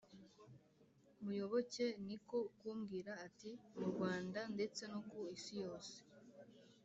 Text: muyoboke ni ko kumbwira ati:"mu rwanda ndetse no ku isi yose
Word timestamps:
muyoboke 1.23 1.85
ni 2.07 2.17
ko 2.27 2.37
kumbwira 2.59 3.11
ati:"mu 3.27 3.83
rwanda 3.91 4.39
ndetse 4.55 4.81
no 4.91 4.99
ku 5.09 5.19
isi 5.35 5.53
yose 5.65 5.95